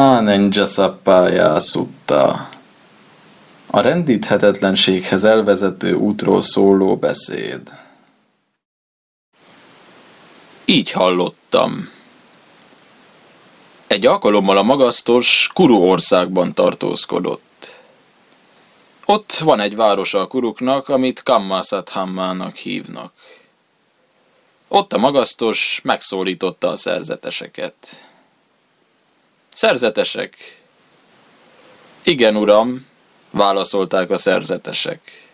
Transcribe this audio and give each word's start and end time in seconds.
Ánengya 0.00 0.66
szappájá 0.66 1.58
szutta. 1.58 2.48
A 3.66 3.80
rendíthetetlenséghez 3.80 5.24
elvezető 5.24 5.92
útról 5.92 6.42
szóló 6.42 6.96
beszéd. 6.96 7.60
Így 10.64 10.90
hallottam. 10.90 11.90
Egy 13.86 14.06
alkalommal 14.06 14.56
a 14.56 14.62
magasztos 14.62 15.50
Kuru 15.54 15.76
országban 15.76 16.54
tartózkodott. 16.54 17.78
Ott 19.04 19.32
van 19.32 19.60
egy 19.60 19.76
város 19.76 20.14
a 20.14 20.26
kuruknak, 20.26 20.88
amit 20.88 21.22
Kammasathammának 21.22 22.56
hívnak. 22.56 23.12
Ott 24.68 24.92
a 24.92 24.98
magasztos 24.98 25.80
megszólította 25.82 26.68
a 26.68 26.76
szerzeteseket. 26.76 28.07
Szerzetesek. 29.58 30.36
Igen, 32.02 32.36
uram, 32.36 32.86
válaszolták 33.30 34.10
a 34.10 34.18
szerzetesek. 34.18 35.28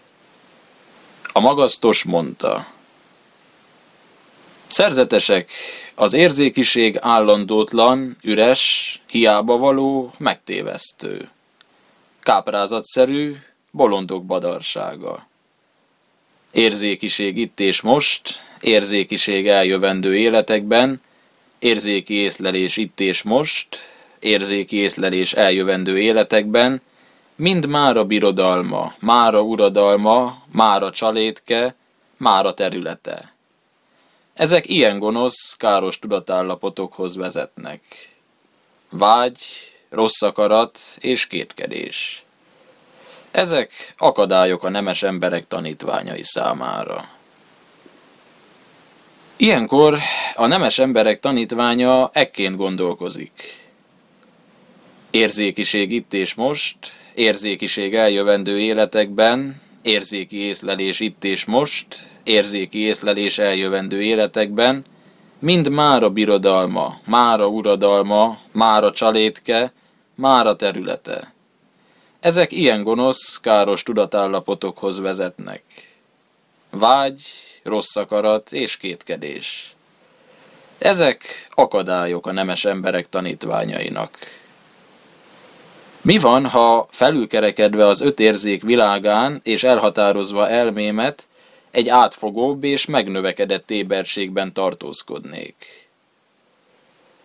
A 1.32 1.40
magasztos 1.40 2.02
mondta. 2.04 2.66
Szerzetesek, 4.66 5.50
az 5.94 6.12
érzékiség 6.12 6.98
állandótlan, 7.00 8.16
üres, 8.22 9.00
hiába 9.10 9.56
való, 9.56 10.12
megtévesztő. 10.18 11.30
Káprázatszerű, 12.22 13.36
bolondok 13.70 14.24
badarsága. 14.24 15.28
Érzékiség 16.52 17.36
itt 17.36 17.60
és 17.60 17.80
most, 17.80 18.40
érzékiség 18.60 19.48
eljövendő 19.48 20.16
életekben, 20.16 21.00
érzéki 21.58 22.14
észlelés 22.14 22.76
itt 22.76 23.00
és 23.00 23.22
most, 23.22 23.92
érzéki 24.24 24.76
észlelés 24.76 25.32
eljövendő 25.32 25.98
életekben, 25.98 26.82
mind 27.36 27.66
mára 27.66 28.04
birodalma, 28.04 28.94
mára 28.98 29.40
uradalma, 29.40 30.42
mára 30.52 30.90
csalétke, 30.90 31.74
mára 32.16 32.54
területe. 32.54 33.32
Ezek 34.34 34.68
ilyen 34.68 34.98
gonosz, 34.98 35.56
káros 35.56 35.98
tudatállapotokhoz 35.98 37.16
vezetnek. 37.16 37.80
Vágy, 38.90 39.38
rossz 39.90 40.22
akarat 40.22 40.78
és 40.98 41.26
kétkedés. 41.26 42.24
Ezek 43.30 43.94
akadályok 43.98 44.64
a 44.64 44.68
nemes 44.68 45.02
emberek 45.02 45.46
tanítványai 45.46 46.22
számára. 46.22 47.08
Ilyenkor 49.36 49.98
a 50.34 50.46
nemes 50.46 50.78
emberek 50.78 51.20
tanítványa 51.20 52.10
ekként 52.12 52.56
gondolkozik. 52.56 53.63
Érzékiség 55.14 55.92
itt 55.92 56.14
és 56.14 56.34
most, 56.34 56.76
érzékiség 57.14 57.94
eljövendő 57.94 58.58
életekben, 58.58 59.60
érzéki 59.82 60.36
észlelés 60.36 61.00
itt 61.00 61.24
és 61.24 61.44
most, 61.44 61.86
érzéki 62.22 62.78
észlelés 62.78 63.38
eljövendő 63.38 64.02
életekben, 64.02 64.84
mind 65.38 65.68
mára 65.68 66.10
birodalma, 66.10 67.00
mára 67.04 67.46
uradalma, 67.46 68.38
mára 68.52 68.92
csalétke, 68.92 69.72
mára 70.14 70.56
területe. 70.56 71.32
Ezek 72.20 72.52
ilyen 72.52 72.82
gonosz, 72.82 73.40
káros 73.40 73.82
tudatállapotokhoz 73.82 75.00
vezetnek. 75.00 75.62
Vágy, 76.70 77.22
rossz 77.62 77.96
akarat 77.96 78.52
és 78.52 78.76
kétkedés. 78.76 79.74
Ezek 80.78 81.48
akadályok 81.50 82.26
a 82.26 82.32
nemes 82.32 82.64
emberek 82.64 83.08
tanítványainak. 83.08 84.42
Mi 86.04 86.18
van, 86.18 86.46
ha 86.46 86.86
felülkerekedve 86.90 87.86
az 87.86 88.00
öt 88.00 88.20
érzék 88.20 88.62
világán 88.62 89.40
és 89.44 89.62
elhatározva 89.62 90.48
elmémet 90.48 91.26
egy 91.70 91.88
átfogóbb 91.88 92.64
és 92.64 92.86
megnövekedett 92.86 93.70
éberségben 93.70 94.52
tartózkodnék? 94.52 95.88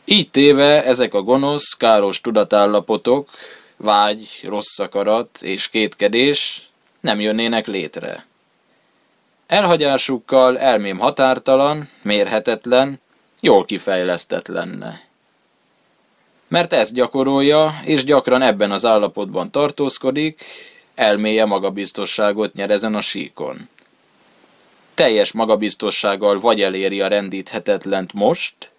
Így 0.06 0.30
téve 0.30 0.84
ezek 0.84 1.14
a 1.14 1.22
gonosz, 1.22 1.74
káros 1.78 2.22
tudatállapotok, 2.22 3.30
vágy, 3.78 4.40
rossz 4.44 4.80
akarat 4.80 5.40
és 5.42 5.70
kétkedés 5.70 6.70
nem 7.00 7.20
jönnének 7.20 7.68
létre. 7.68 8.26
Elhagyásukkal 9.48 10.60
elmém 10.60 10.98
határtalan, 11.00 11.90
mérhetetlen, 12.02 13.02
jól 13.40 13.66
kifejlesztett 13.66 14.48
lenne 14.48 15.09
mert 16.50 16.74
ezt 16.74 16.94
gyakorolja, 16.94 17.74
és 17.84 18.04
gyakran 18.04 18.42
ebben 18.42 18.72
az 18.72 18.86
állapotban 18.86 19.52
tartózkodik, 19.52 20.44
elméje 20.96 21.46
magabiztosságot 21.46 22.54
nyer 22.54 22.70
ezen 22.70 22.96
a 22.96 23.02
síkon. 23.02 23.70
Teljes 24.94 25.32
magabiztossággal 25.32 26.40
vagy 26.40 26.62
eléri 26.62 27.02
a 27.02 27.08
rendíthetetlent 27.08 28.14
most, 28.14 28.72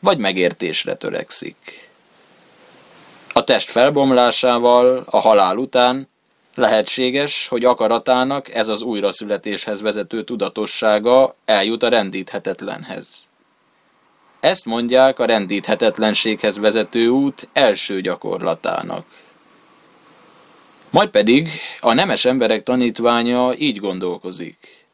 vagy 0.00 0.18
megértésre 0.18 0.94
törekszik. 0.94 1.88
A 3.32 3.44
test 3.44 3.70
felbomlásával, 3.70 5.04
a 5.06 5.18
halál 5.18 5.56
után 5.56 6.08
lehetséges, 6.54 7.48
hogy 7.48 7.64
akaratának 7.64 8.54
ez 8.54 8.68
az 8.68 8.82
újraszületéshez 8.82 9.80
vezető 9.80 10.22
tudatossága 10.22 11.34
eljut 11.44 11.82
a 11.82 11.88
rendíthetetlenhez. 11.88 13.28
Ezt 14.44 14.64
mondják 14.64 15.18
a 15.18 15.24
rendíthetetlenséghez 15.24 16.58
vezető 16.58 17.08
út 17.08 17.48
első 17.52 18.00
gyakorlatának. 18.00 19.06
Majd 20.90 21.08
pedig 21.08 21.48
a 21.80 21.92
nemes 21.92 22.24
emberek 22.24 22.62
tanítványa 22.62 23.54
így 23.58 23.78
gondolkozik. 23.78 24.84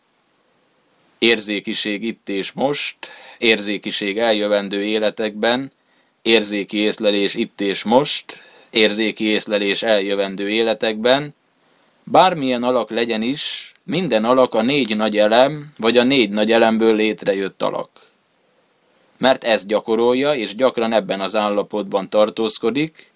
Érzékiség 1.19 2.05
itt 2.05 2.29
és 2.29 2.53
most, 2.53 2.97
érzékiség 3.39 4.19
eljövendő 4.19 4.85
életekben, 4.85 5.73
érzéki 6.23 6.79
észlelés 6.79 7.35
itt 7.35 7.61
és 7.61 7.83
most, 7.83 8.43
érzéki 8.71 9.25
észlelés 9.25 9.83
eljövendő 9.83 10.51
életekben, 10.51 11.35
bármilyen 12.05 12.63
alak 12.63 12.91
legyen 12.91 13.23
is, 13.23 13.73
minden 13.83 14.25
alak 14.25 14.55
a 14.55 14.63
négy 14.63 14.97
nagy 14.97 15.19
elem, 15.19 15.73
vagy 15.77 15.97
a 15.97 16.03
négy 16.03 16.31
nagy 16.31 16.53
elemből 16.53 16.95
létrejött 16.95 17.63
alak 17.63 18.10
mert 19.21 19.45
ezt 19.45 19.67
gyakorolja, 19.67 20.35
és 20.35 20.55
gyakran 20.55 20.93
ebben 20.93 21.21
az 21.21 21.37
állapotban 21.37 22.09
tartózkodik, 22.09 23.13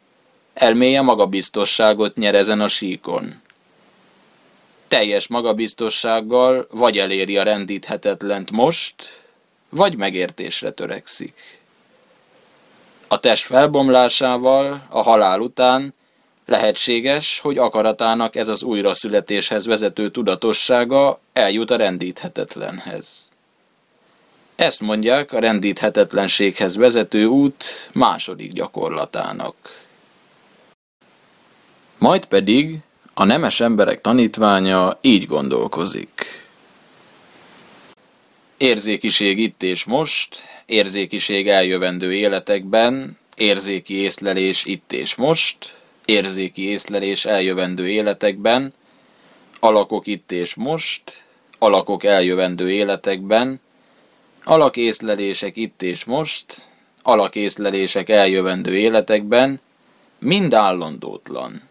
elméje 0.54 1.00
magabiztosságot 1.00 2.16
nyer 2.16 2.34
ezen 2.34 2.60
a 2.60 2.68
síkon. 2.68 3.42
Teljes 4.88 5.26
magabiztossággal 5.26 6.66
vagy 6.70 6.98
eléri 6.98 7.36
a 7.36 7.42
rendíthetetlent 7.42 8.50
most, 8.50 9.20
vagy 9.68 9.96
megértésre 9.96 10.70
törekszik. 10.70 11.60
A 13.08 13.20
test 13.20 13.44
felbomlásával, 13.44 14.86
a 14.88 15.02
halál 15.02 15.40
után 15.40 15.94
lehetséges, 16.46 17.38
hogy 17.38 17.58
akaratának 17.58 18.36
ez 18.36 18.48
az 18.48 18.62
újraszületéshez 18.62 19.66
vezető 19.66 20.10
tudatossága 20.10 21.20
eljut 21.32 21.70
a 21.70 21.76
rendíthetetlenhez. 21.76 23.32
Ezt 24.56 24.80
mondják 24.80 25.32
a 25.32 25.38
rendíthetetlenséghez 25.38 26.76
vezető 26.76 27.24
út 27.24 27.90
második 27.92 28.52
gyakorlatának. 28.52 29.54
Majd 31.98 32.24
pedig 32.24 32.78
a 33.14 33.24
nemes 33.24 33.60
emberek 33.60 34.00
tanítványa 34.00 34.98
így 35.00 35.26
gondolkozik. 35.26 36.42
Érzékiség 38.56 39.38
itt 39.38 39.62
és 39.62 39.84
most, 39.84 40.42
érzékiség 40.66 41.48
eljövendő 41.48 42.14
életekben, 42.14 43.18
érzéki 43.36 43.94
észlelés 43.94 44.64
itt 44.64 44.92
és 44.92 45.14
most, 45.14 45.76
érzéki 46.04 46.62
észlelés 46.62 47.24
eljövendő 47.24 47.88
életekben, 47.88 48.74
alakok 49.60 50.06
itt 50.06 50.32
és 50.32 50.54
most, 50.54 51.22
alakok 51.58 52.04
eljövendő 52.04 52.70
életekben, 52.70 53.60
alakészlelések 54.44 55.56
itt 55.56 55.82
és 55.82 56.04
most, 56.04 56.62
alakészlelések 57.02 58.08
eljövendő 58.08 58.76
életekben, 58.76 59.60
mind 60.18 60.54
állandótlan. 60.54 61.62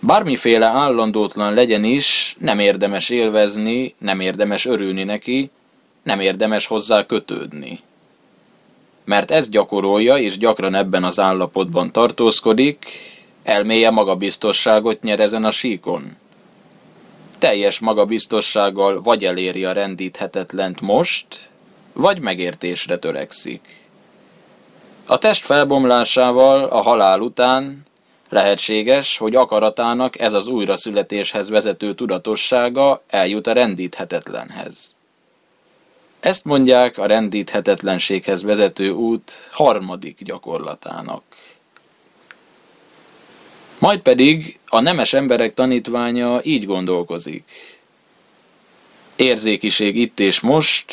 Bármiféle 0.00 0.66
állandótlan 0.66 1.54
legyen 1.54 1.84
is, 1.84 2.36
nem 2.38 2.58
érdemes 2.58 3.08
élvezni, 3.08 3.94
nem 3.98 4.20
érdemes 4.20 4.64
örülni 4.64 5.04
neki, 5.04 5.50
nem 6.02 6.20
érdemes 6.20 6.66
hozzá 6.66 7.06
kötődni. 7.06 7.80
Mert 9.04 9.30
ez 9.30 9.48
gyakorolja, 9.48 10.16
és 10.16 10.38
gyakran 10.38 10.74
ebben 10.74 11.04
az 11.04 11.20
állapotban 11.20 11.92
tartózkodik, 11.92 12.86
elméje 13.42 13.90
magabiztosságot 13.90 15.02
nyer 15.02 15.20
ezen 15.20 15.44
a 15.44 15.50
síkon 15.50 16.16
teljes 17.38 17.78
magabiztossággal 17.78 19.00
vagy 19.00 19.24
eléri 19.24 19.64
a 19.64 19.72
rendíthetetlent 19.72 20.80
most, 20.80 21.48
vagy 21.92 22.20
megértésre 22.20 22.98
törekszik. 22.98 23.76
A 25.06 25.18
test 25.18 25.44
felbomlásával 25.44 26.64
a 26.64 26.80
halál 26.80 27.20
után 27.20 27.86
lehetséges, 28.28 29.18
hogy 29.18 29.34
akaratának 29.34 30.20
ez 30.20 30.32
az 30.32 30.46
újraszületéshez 30.46 31.48
vezető 31.48 31.94
tudatossága 31.94 33.02
eljut 33.06 33.46
a 33.46 33.52
rendíthetetlenhez. 33.52 34.94
Ezt 36.20 36.44
mondják 36.44 36.98
a 36.98 37.06
rendíthetetlenséghez 37.06 38.42
vezető 38.42 38.90
út 38.90 39.48
harmadik 39.50 40.22
gyakorlatának. 40.22 41.22
Majd 43.78 44.00
pedig 44.00 44.58
a 44.66 44.80
nemes 44.80 45.12
emberek 45.12 45.54
tanítványa 45.54 46.40
így 46.42 46.66
gondolkozik. 46.66 47.44
Érzékiség 49.16 49.96
itt 49.96 50.20
és 50.20 50.40
most, 50.40 50.92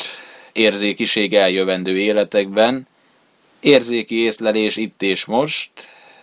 érzékiség 0.52 1.34
eljövendő 1.34 1.98
életekben, 1.98 2.86
érzéki 3.60 4.14
észlelés 4.14 4.76
itt 4.76 5.02
és 5.02 5.24
most, 5.24 5.70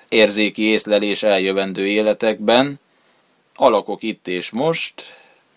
érzéki 0.09 0.63
észlelés 0.63 1.23
eljövendő 1.23 1.87
életekben, 1.87 2.79
alakok 3.55 4.03
itt 4.03 4.27
és 4.27 4.49
most, 4.49 4.93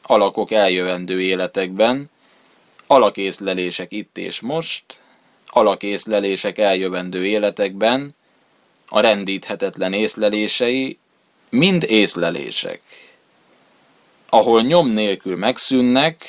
alakok 0.03 0.51
eljövendő 0.51 1.21
életekben, 1.21 2.11
alakészlelések 2.87 3.93
itt 3.93 4.19
és 4.19 4.41
most, 4.41 4.85
alakészlelések 5.47 6.59
eljövendő 6.59 7.27
életekben, 7.27 8.16
a 8.89 9.01
rendíthetetlen 9.01 9.93
észlelései 9.93 10.99
mind 11.51 11.83
észlelések. 11.83 12.81
Ahol 14.29 14.63
nyom 14.63 14.89
nélkül 14.89 15.37
megszűnnek, 15.37 16.25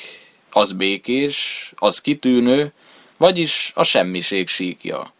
az 0.50 0.72
békés, 0.72 1.72
az 1.76 2.00
kitűnő, 2.00 2.72
vagyis 3.16 3.72
a 3.74 3.82
semmiség 3.82 4.48
síkja. 4.48 5.12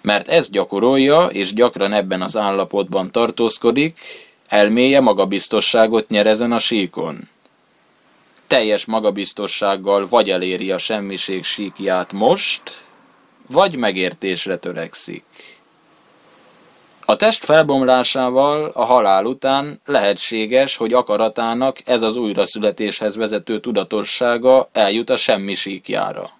Mert 0.00 0.28
ez 0.28 0.50
gyakorolja, 0.50 1.26
és 1.26 1.52
gyakran 1.52 1.92
ebben 1.92 2.22
az 2.22 2.36
állapotban 2.36 3.12
tartózkodik, 3.12 3.98
elméje 4.48 5.00
magabiztosságot 5.00 6.08
nyer 6.08 6.26
ezen 6.26 6.52
a 6.52 6.58
síkon. 6.58 7.28
Teljes 8.46 8.84
magabiztossággal 8.84 10.06
vagy 10.08 10.30
eléri 10.30 10.70
a 10.70 10.78
semmiség 10.78 11.44
síkját 11.44 12.12
most, 12.12 12.84
vagy 13.46 13.76
megértésre 13.76 14.56
törekszik. 14.56 15.24
A 17.06 17.16
test 17.16 17.44
felbomlásával 17.44 18.70
a 18.74 18.84
halál 18.84 19.24
után 19.24 19.80
lehetséges, 19.84 20.76
hogy 20.76 20.92
akaratának 20.92 21.76
ez 21.84 22.02
az 22.02 22.16
újraszületéshez 22.16 23.16
vezető 23.16 23.60
tudatossága 23.60 24.68
eljut 24.72 25.10
a 25.10 25.16
semmi 25.16 25.54
síkjára. 25.54 26.30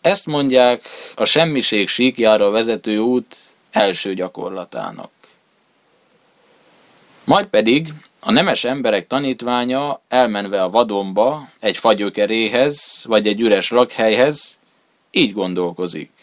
Ezt 0.00 0.26
mondják 0.26 0.82
a 1.16 1.24
semmiség 1.24 1.88
síkjára 1.88 2.50
vezető 2.50 2.98
út 2.98 3.36
első 3.70 4.14
gyakorlatának. 4.14 5.10
Majd 7.24 7.46
pedig 7.46 7.92
a 8.20 8.32
nemes 8.32 8.64
emberek 8.64 9.06
tanítványa 9.06 10.00
elmenve 10.08 10.62
a 10.62 10.70
vadonba, 10.70 11.48
egy 11.60 11.76
fagyökeréhez 11.76 13.04
vagy 13.06 13.26
egy 13.26 13.40
üres 13.40 13.70
lakhelyhez, 13.70 14.58
így 15.10 15.32
gondolkozik. 15.32 16.21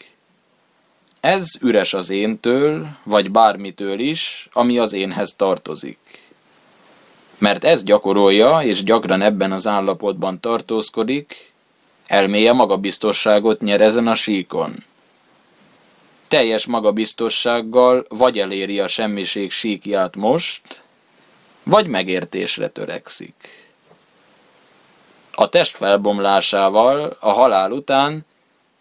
Ez 1.20 1.50
üres 1.60 1.94
az 1.94 2.10
éntől, 2.10 2.86
vagy 3.02 3.30
bármitől 3.30 3.98
is, 3.98 4.48
ami 4.52 4.78
az 4.78 4.92
énhez 4.92 5.34
tartozik. 5.36 5.98
Mert 7.38 7.64
ez 7.64 7.82
gyakorolja, 7.82 8.60
és 8.62 8.82
gyakran 8.82 9.22
ebben 9.22 9.52
az 9.52 9.66
állapotban 9.66 10.40
tartózkodik, 10.40 11.52
elméje 12.06 12.52
magabiztosságot 12.52 13.60
nyer 13.60 13.80
ezen 13.80 14.06
a 14.06 14.14
síkon. 14.14 14.84
Teljes 16.28 16.66
magabiztossággal 16.66 18.04
vagy 18.08 18.38
eléri 18.38 18.80
a 18.80 18.88
semmiség 18.88 19.50
síkját 19.50 20.16
most, 20.16 20.82
vagy 21.62 21.86
megértésre 21.86 22.68
törekszik. 22.68 23.34
A 25.32 25.48
test 25.48 25.76
felbomlásával, 25.76 27.16
a 27.20 27.30
halál 27.30 27.70
után 27.72 28.24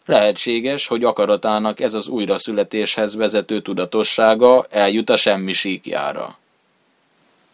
Lehetséges, 0.10 0.88
hogy 0.88 1.04
akaratának 1.04 1.80
ez 1.80 1.94
az 1.94 2.08
újraszületéshez 2.08 3.16
vezető 3.16 3.62
tudatossága 3.62 4.66
eljut 4.70 5.10
a 5.10 5.16
semmi 5.16 5.54
síkjára. 5.54 6.38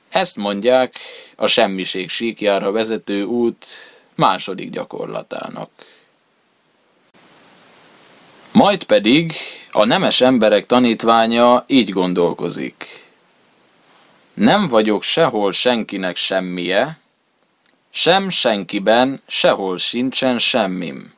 Ezt 0.09 0.35
mondják 0.35 0.95
a 1.35 1.47
semmiség 1.47 2.09
síkjára 2.09 2.71
vezető 2.71 3.23
út 3.23 3.65
második 4.15 4.69
gyakorlatának. 4.69 5.69
Majd 8.51 8.83
pedig 8.83 9.33
a 9.71 9.85
nemes 9.85 10.21
emberek 10.21 10.65
tanítványa 10.65 11.63
így 11.67 11.89
gondolkozik. 11.89 13.05
Nem 14.33 14.67
vagyok 14.67 15.03
sehol 15.03 15.51
senkinek 15.51 16.15
semmije, 16.15 16.99
sem 17.89 18.29
senkiben 18.29 19.21
sehol 19.27 19.77
sincsen 19.77 20.39
semmim 20.39 21.14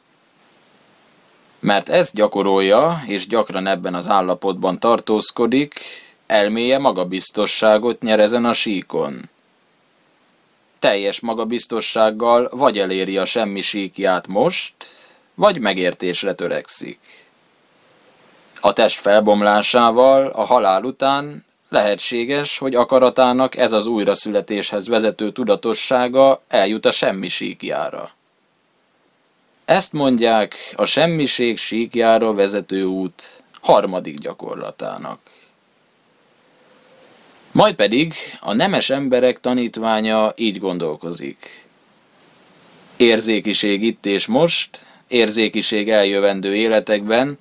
mert 1.59 1.89
ezt 1.89 2.15
gyakorolja, 2.15 3.01
és 3.05 3.27
gyakran 3.27 3.67
ebben 3.67 3.93
az 3.93 4.09
állapotban 4.09 4.79
tartózkodik, 4.79 5.79
elméje 6.27 6.77
magabiztosságot 6.77 8.01
nyer 8.01 8.19
ezen 8.19 8.45
a 8.45 8.53
síkon. 8.53 9.29
Teljes 10.79 11.19
magabiztossággal 11.19 12.49
vagy 12.51 12.79
eléri 12.79 13.17
a 13.17 13.25
semmi 13.25 13.61
síkját 13.61 14.27
most, 14.27 14.73
vagy 15.33 15.59
megértésre 15.59 16.33
törekszik. 16.33 16.99
A 18.61 18.73
test 18.73 18.99
felbomlásával, 18.99 20.27
a 20.27 20.43
halál 20.43 20.83
után 20.83 21.45
lehetséges, 21.69 22.57
hogy 22.57 22.75
akaratának 22.75 23.57
ez 23.57 23.71
az 23.71 23.85
újraszületéshez 23.85 24.87
vezető 24.87 25.31
tudatossága 25.31 26.41
eljut 26.47 26.85
a 26.85 26.91
semmi 26.91 27.27
síkjára. 27.27 28.11
Ezt 29.67 29.93
mondják 29.93 30.55
a 30.75 30.85
semmiség 30.85 31.57
síkjára 31.57 32.33
vezető 32.33 32.83
út 32.83 33.41
harmadik 33.61 34.17
gyakorlatának. 34.17 35.19
Majd 37.51 37.75
pedig 37.75 38.13
a 38.39 38.53
nemes 38.53 38.89
emberek 38.89 39.39
tanítványa 39.39 40.33
így 40.35 40.59
gondolkozik. 40.59 41.65
Érzékiség 42.97 43.83
itt 43.83 44.05
és 44.05 44.25
most, 44.25 44.85
érzékiség 45.07 45.89
eljövendő 45.89 46.55
életekben, 46.55 47.37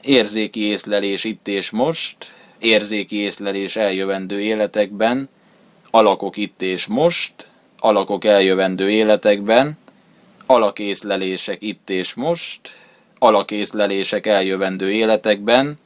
érzéki 0.00 0.60
észlelés 0.60 1.24
itt 1.24 1.48
és 1.48 1.70
most, 1.70 2.16
érzéki 2.58 3.16
észlelés 3.16 3.76
eljövendő 3.76 4.40
életekben, 4.40 5.28
alakok 5.90 6.36
itt 6.36 6.62
és 6.62 6.86
most, 6.86 7.32
alakok 7.78 8.24
eljövendő 8.24 8.90
életekben, 8.90 9.78
alakészlelések 10.46 11.62
itt 11.62 11.90
és 11.90 12.14
most, 12.14 12.60
alakészlelések 13.18 14.26
eljövendő 14.26 14.92
életekben, 14.92 15.78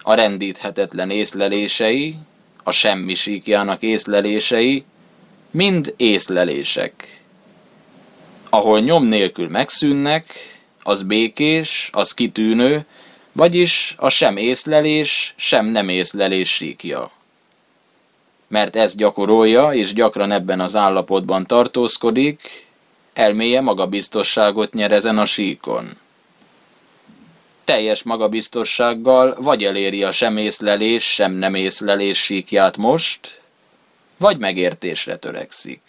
a 0.00 0.14
rendíthetetlen 0.14 1.10
észlelései, 1.10 2.16
a 2.64 2.70
semmi 2.70 3.14
síkjának 3.14 3.82
észlelései, 3.82 4.84
mind 5.50 5.94
észlelések. 5.96 7.20
Ahol 8.50 8.80
nyom 8.80 9.04
nélkül 9.04 9.48
megszűnnek, 9.48 10.26
az 10.82 11.02
békés, 11.02 11.90
az 11.92 12.14
kitűnő, 12.14 12.84
vagyis 13.32 13.94
a 13.98 14.08
sem 14.08 14.36
észlelés, 14.36 15.34
sem 15.36 15.66
nem 15.66 15.88
észlelés 15.88 16.52
síkja. 16.52 17.10
Mert 18.48 18.76
ez 18.76 18.94
gyakorolja, 18.94 19.72
és 19.72 19.92
gyakran 19.92 20.32
ebben 20.32 20.60
az 20.60 20.76
állapotban 20.76 21.46
tartózkodik, 21.46 22.65
elméje 23.16 23.60
magabiztosságot 23.60 24.72
nyer 24.72 24.92
ezen 24.92 25.18
a 25.18 25.24
síkon. 25.24 25.88
Teljes 27.64 28.02
magabiztossággal 28.02 29.36
vagy 29.40 29.64
eléri 29.64 30.02
a 30.02 30.12
sem 30.12 30.36
észlelés, 30.36 31.12
sem 31.12 31.32
nem 31.32 31.54
észlelés 31.54 32.18
síkját 32.22 32.76
most, 32.76 33.40
vagy 34.18 34.38
megértésre 34.38 35.16
törekszik. 35.16 35.80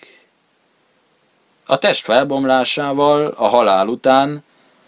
A 1.66 1.78
test 1.78 2.04
felbomlásával, 2.04 3.28
a 3.28 3.48
halál 3.48 3.88
után 3.88 4.44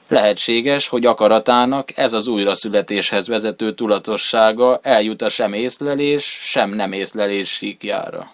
lehetséges, 0.08 0.88
hogy 0.88 1.06
akaratának 1.06 1.98
ez 1.98 2.14
az 2.14 2.28
újraszületéshez 2.28 3.28
vezető 3.28 3.74
tudatossága 3.74 4.80
eljut 4.84 5.22
a 5.22 5.30
sem 5.30 5.54
észlelés, 5.54 6.24
sem 6.42 6.70
nem 6.70 6.92
észlelés 6.92 7.50
síkjára. 7.50 8.32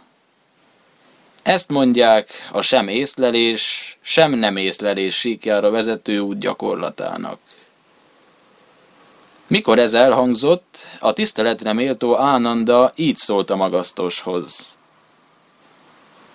Ezt 1.45 1.69
mondják 1.69 2.29
a 2.51 2.61
sem 2.61 2.87
észlelés, 2.87 3.97
sem 4.01 4.31
nem 4.31 4.57
észlelés 4.57 5.15
síkjára 5.15 5.71
vezető 5.71 6.19
út 6.19 6.39
gyakorlatának. 6.39 7.39
Mikor 9.47 9.79
ez 9.79 9.93
elhangzott, 9.93 10.77
a 10.99 11.13
tiszteletre 11.13 11.73
méltó 11.73 12.17
Ánanda 12.17 12.93
így 12.95 13.15
szólt 13.15 13.49
a 13.49 13.55
magasztoshoz. 13.55 14.77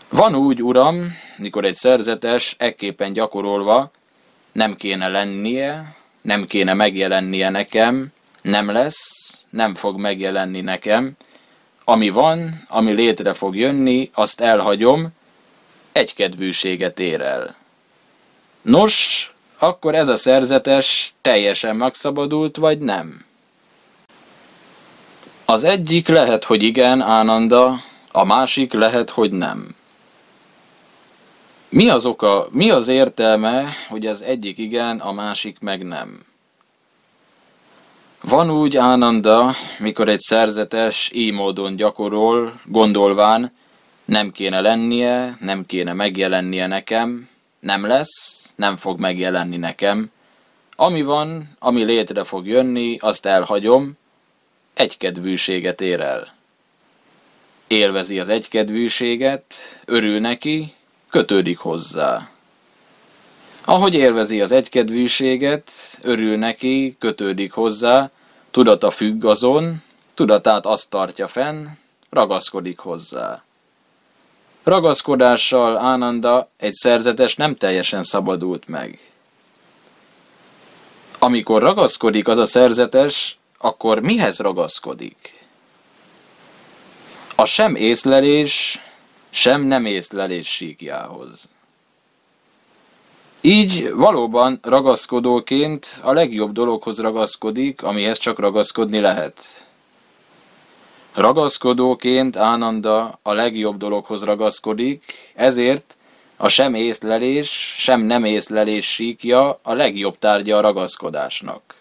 Van 0.08 0.34
úgy, 0.34 0.62
uram, 0.62 1.12
mikor 1.36 1.64
egy 1.64 1.74
szerzetes 1.74 2.54
ekképpen 2.58 3.12
gyakorolva 3.12 3.90
nem 4.52 4.76
kéne 4.76 5.08
lennie, 5.08 5.96
nem 6.22 6.46
kéne 6.46 6.74
megjelennie 6.74 7.48
nekem, 7.48 8.08
nem 8.42 8.70
lesz, 8.70 9.30
nem 9.50 9.74
fog 9.74 10.00
megjelenni 10.00 10.60
nekem, 10.60 11.16
ami 11.90 12.08
van, 12.08 12.64
ami 12.68 12.92
létre 12.92 13.34
fog 13.34 13.56
jönni, 13.56 14.10
azt 14.14 14.40
elhagyom, 14.40 15.08
egykedvűséget 15.92 17.00
ér 17.00 17.20
el. 17.20 17.56
Nos, 18.62 19.26
akkor 19.58 19.94
ez 19.94 20.08
a 20.08 20.16
szerzetes 20.16 21.14
teljesen 21.22 21.76
megszabadult, 21.76 22.56
vagy 22.56 22.78
nem? 22.78 23.24
Az 25.44 25.64
egyik 25.64 26.08
lehet, 26.08 26.44
hogy 26.44 26.62
igen, 26.62 27.00
Ánanda, 27.00 27.82
a 28.12 28.24
másik 28.24 28.72
lehet, 28.72 29.10
hogy 29.10 29.32
nem. 29.32 29.74
Mi 31.68 31.88
az 31.88 32.06
oka, 32.06 32.48
mi 32.50 32.70
az 32.70 32.88
értelme, 32.88 33.72
hogy 33.88 34.06
az 34.06 34.22
egyik 34.22 34.58
igen, 34.58 34.98
a 34.98 35.12
másik 35.12 35.58
meg 35.60 35.82
nem? 35.82 36.29
Van 38.22 38.50
úgy 38.50 38.76
Ánanda, 38.76 39.54
mikor 39.78 40.08
egy 40.08 40.20
szerzetes 40.20 41.10
így 41.14 41.32
módon 41.32 41.76
gyakorol, 41.76 42.60
gondolván, 42.64 43.52
nem 44.04 44.30
kéne 44.30 44.60
lennie, 44.60 45.36
nem 45.40 45.66
kéne 45.66 45.92
megjelennie 45.92 46.66
nekem, 46.66 47.28
nem 47.60 47.86
lesz, 47.86 48.52
nem 48.56 48.76
fog 48.76 49.00
megjelenni 49.00 49.56
nekem. 49.56 50.10
Ami 50.76 51.02
van, 51.02 51.56
ami 51.58 51.82
létre 51.82 52.24
fog 52.24 52.46
jönni, 52.46 52.96
azt 53.00 53.26
elhagyom, 53.26 53.92
egykedvűséget 54.74 55.80
ér 55.80 56.00
el. 56.00 56.34
Élvezi 57.66 58.18
az 58.18 58.28
egykedvűséget, 58.28 59.54
örül 59.84 60.20
neki, 60.20 60.74
kötődik 61.10 61.58
hozzá. 61.58 62.30
Ahogy 63.64 63.94
élvezi 63.94 64.40
az 64.40 64.52
egykedvűséget, 64.52 65.72
örül 66.02 66.36
neki, 66.36 66.96
kötődik 66.98 67.52
hozzá, 67.52 68.10
tudata 68.50 68.90
függ 68.90 69.24
azon, 69.24 69.82
tudatát 70.14 70.66
azt 70.66 70.90
tartja 70.90 71.28
fenn, 71.28 71.66
ragaszkodik 72.10 72.78
hozzá. 72.78 73.42
Ragaszkodással 74.62 75.76
Ánanda 75.78 76.50
egy 76.56 76.72
szerzetes 76.72 77.36
nem 77.36 77.56
teljesen 77.56 78.02
szabadult 78.02 78.68
meg. 78.68 79.12
Amikor 81.18 81.62
ragaszkodik 81.62 82.28
az 82.28 82.38
a 82.38 82.46
szerzetes, 82.46 83.38
akkor 83.58 84.00
mihez 84.00 84.38
ragaszkodik? 84.38 85.46
A 87.34 87.44
sem 87.44 87.74
észlelés, 87.74 88.80
sem 89.30 89.62
nem 89.62 89.84
észlelés 89.84 90.48
síkjához. 90.48 91.48
Így 93.42 93.92
valóban 93.94 94.58
ragaszkodóként 94.62 96.00
a 96.02 96.12
legjobb 96.12 96.52
dologhoz 96.52 97.00
ragaszkodik, 97.00 97.82
amihez 97.82 98.18
csak 98.18 98.38
ragaszkodni 98.38 99.00
lehet. 99.00 99.66
Ragaszkodóként 101.14 102.36
Ánanda 102.36 103.18
a 103.22 103.32
legjobb 103.32 103.76
dologhoz 103.76 104.24
ragaszkodik, 104.24 105.04
ezért 105.34 105.96
a 106.36 106.48
sem 106.48 106.74
észlelés, 106.74 107.74
sem 107.78 108.00
nem 108.00 108.24
észlelés 108.24 108.92
síkja 108.92 109.58
a 109.62 109.74
legjobb 109.74 110.18
tárgya 110.18 110.56
a 110.56 110.60
ragaszkodásnak. 110.60 111.74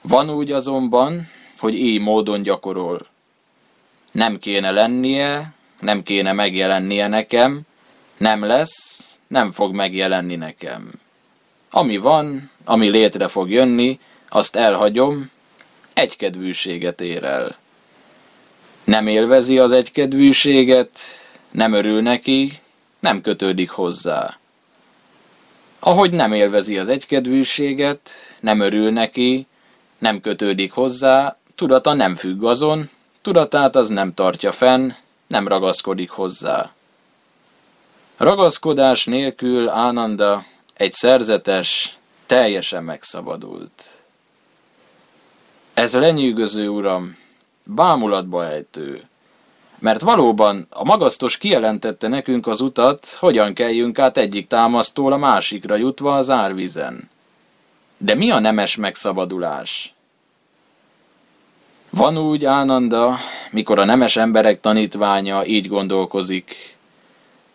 Van 0.00 0.30
úgy 0.30 0.52
azonban, 0.52 1.28
hogy 1.58 1.74
így 1.74 2.00
módon 2.00 2.42
gyakorol. 2.42 3.06
Nem 4.12 4.38
kéne 4.38 4.70
lennie, 4.70 5.52
nem 5.80 6.02
kéne 6.02 6.32
megjelennie 6.32 7.06
nekem, 7.06 7.60
nem 8.16 8.44
lesz, 8.44 9.11
nem 9.32 9.52
fog 9.52 9.74
megjelenni 9.74 10.36
nekem. 10.36 10.90
Ami 11.70 11.96
van, 11.96 12.50
ami 12.64 12.88
létre 12.88 13.28
fog 13.28 13.50
jönni, 13.50 14.00
azt 14.28 14.56
elhagyom, 14.56 15.30
egykedvűséget 15.92 17.00
ér 17.00 17.24
el. 17.24 17.56
Nem 18.84 19.06
élvezi 19.06 19.58
az 19.58 19.72
egykedvűséget, 19.72 20.98
nem 21.50 21.72
örül 21.72 22.02
neki, 22.02 22.52
nem 23.00 23.20
kötődik 23.20 23.70
hozzá. 23.70 24.38
Ahogy 25.78 26.10
nem 26.10 26.32
élvezi 26.32 26.78
az 26.78 26.88
egykedvűséget, 26.88 28.10
nem 28.40 28.60
örül 28.60 28.90
neki, 28.90 29.46
nem 29.98 30.20
kötődik 30.20 30.72
hozzá, 30.72 31.36
tudata 31.54 31.92
nem 31.94 32.14
függ 32.14 32.42
azon, 32.42 32.90
tudatát 33.22 33.76
az 33.76 33.88
nem 33.88 34.14
tartja 34.14 34.52
fenn, 34.52 34.90
nem 35.26 35.48
ragaszkodik 35.48 36.10
hozzá. 36.10 36.72
Ragaszkodás 38.22 39.04
nélkül 39.04 39.68
Ánanda 39.68 40.44
egy 40.74 40.92
szerzetes 40.92 41.96
teljesen 42.26 42.84
megszabadult. 42.84 43.84
Ez 45.74 45.94
lenyűgöző, 45.94 46.68
uram, 46.68 47.16
bámulatba 47.62 48.46
ejtő. 48.46 49.02
Mert 49.78 50.00
valóban 50.00 50.66
a 50.70 50.84
magasztos 50.84 51.38
kijelentette 51.38 52.08
nekünk 52.08 52.46
az 52.46 52.60
utat, 52.60 53.06
hogyan 53.06 53.54
kelljünk 53.54 53.98
át 53.98 54.16
egyik 54.16 54.46
támasztól 54.46 55.12
a 55.12 55.16
másikra 55.16 55.76
jutva 55.76 56.16
az 56.16 56.30
árvizen. 56.30 57.10
De 57.96 58.14
mi 58.14 58.30
a 58.30 58.38
nemes 58.38 58.76
megszabadulás? 58.76 59.94
Van 61.90 62.18
úgy 62.18 62.44
Ánanda, 62.44 63.16
mikor 63.50 63.78
a 63.78 63.84
nemes 63.84 64.16
emberek 64.16 64.60
tanítványa 64.60 65.46
így 65.46 65.68
gondolkozik, 65.68 66.72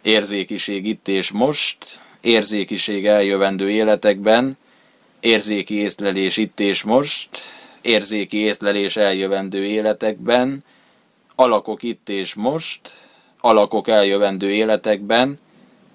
érzékiség 0.07 0.85
itt 0.85 1.07
és 1.07 1.31
most, 1.31 1.99
érzékiség 2.21 3.05
eljövendő 3.05 3.69
életekben, 3.69 4.57
érzéki 5.19 5.75
észlelés 5.75 6.37
itt 6.37 6.59
és 6.59 6.83
most, 6.83 7.29
érzéki 7.81 8.37
észlelés 8.37 8.95
eljövendő 8.95 9.65
életekben, 9.65 10.63
alakok 11.35 11.83
itt 11.83 12.09
és 12.09 12.33
most, 12.33 12.79
alakok 13.39 13.87
eljövendő 13.87 14.51
életekben, 14.51 15.39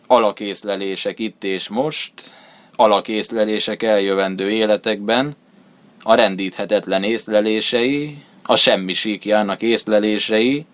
alakészlelések 0.06 1.18
itt 1.18 1.44
és 1.44 1.68
most, 1.68 2.12
alakészlelések 2.76 3.82
eljövendő 3.82 4.50
életekben, 4.50 5.36
a 6.02 6.14
rendíthetetlen 6.14 7.02
észlelései, 7.02 8.16
a 8.42 8.56
semmi 8.56 8.92
síkjának 8.92 9.62
észlelései, 9.62 10.64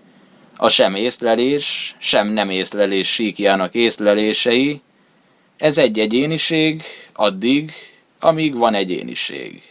a 0.60 0.68
sem 0.68 0.94
észlelés, 0.94 1.96
sem 1.98 2.28
nem 2.28 2.50
észlelés 2.50 3.12
síkjának 3.12 3.74
észlelései, 3.74 4.82
ez 5.56 5.78
egy 5.78 5.98
egyéniség 5.98 6.82
addig, 7.12 7.72
amíg 8.20 8.56
van 8.56 8.74
egyéniség. 8.74 9.62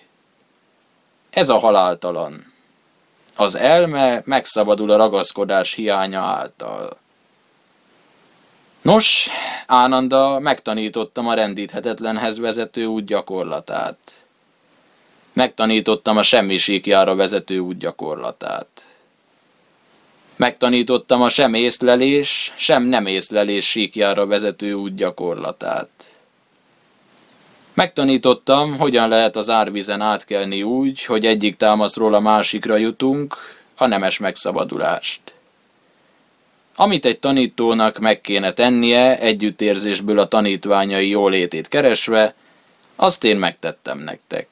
Ez 1.29 1.49
a 1.49 1.57
haláltalan. 1.57 2.53
Az 3.35 3.55
elme 3.55 4.21
megszabadul 4.25 4.91
a 4.91 4.95
ragaszkodás 4.95 5.73
hiánya 5.73 6.21
által. 6.21 6.97
Nos, 8.81 9.29
Ánanda 9.65 10.39
megtanítottam 10.39 11.27
a 11.27 11.33
rendíthetetlenhez 11.33 12.37
vezető 12.37 12.85
út 12.85 13.05
gyakorlatát. 13.05 13.97
Megtanítottam 15.33 16.17
a 16.17 16.23
semmisíkjára 16.23 17.15
vezető 17.15 17.59
út 17.59 17.77
gyakorlatát. 17.77 18.87
Megtanítottam 20.37 21.21
a 21.21 21.29
sem 21.29 21.53
észlelés, 21.53 22.53
sem 22.55 22.83
nem 22.83 23.05
észlelés 23.05 23.69
síkjára 23.69 24.25
vezető 24.25 24.73
út 24.73 24.95
gyakorlatát. 24.95 25.89
Megtanítottam, 27.73 28.77
hogyan 28.77 29.09
lehet 29.09 29.35
az 29.35 29.49
árvizen 29.49 30.01
átkelni 30.01 30.63
úgy, 30.63 31.05
hogy 31.05 31.25
egyik 31.25 31.55
támaszról 31.55 32.13
a 32.13 32.19
másikra 32.19 32.75
jutunk, 32.75 33.35
a 33.77 33.85
nemes 33.87 34.17
megszabadulást. 34.17 35.21
Amit 36.75 37.05
egy 37.05 37.19
tanítónak 37.19 37.97
meg 37.97 38.21
kéne 38.21 38.53
tennie, 38.53 39.19
együttérzésből 39.19 40.19
a 40.19 40.27
tanítványai 40.27 41.09
jólétét 41.09 41.67
keresve, 41.67 42.35
azt 42.95 43.23
én 43.23 43.37
megtettem 43.37 43.99
nektek. 43.99 44.47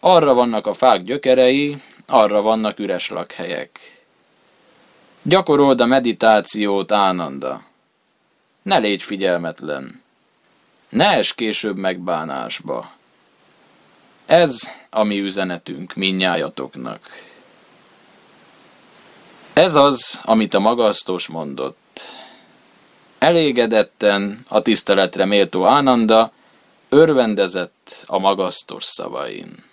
Arra 0.00 0.34
vannak 0.34 0.66
a 0.66 0.74
fák 0.74 1.02
gyökerei, 1.02 1.76
arra 2.06 2.42
vannak 2.42 2.78
üres 2.78 3.08
lakhelyek. 3.08 3.93
Gyakorold 5.26 5.80
a 5.80 5.86
meditációt, 5.86 6.92
Ánanda. 6.92 7.62
Ne 8.62 8.78
légy 8.78 9.02
figyelmetlen. 9.02 10.02
Ne 10.88 11.16
es 11.16 11.34
később 11.34 11.76
megbánásba. 11.76 12.90
Ez 14.26 14.60
a 14.90 15.02
mi 15.02 15.20
üzenetünk 15.20 15.94
minnyájatoknak. 15.94 17.00
Ez 19.52 19.74
az, 19.74 20.20
amit 20.24 20.54
a 20.54 20.58
magasztos 20.58 21.26
mondott. 21.26 22.00
Elégedetten 23.18 24.38
a 24.48 24.60
tiszteletre 24.60 25.24
méltó 25.24 25.64
Ánanda 25.64 26.32
örvendezett 26.88 28.04
a 28.06 28.18
magasztos 28.18 28.84
szavain. 28.84 29.64